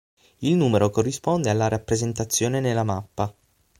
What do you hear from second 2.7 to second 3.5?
mappa.